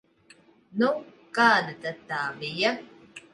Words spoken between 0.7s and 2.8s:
Nu, kāda tad tā bija?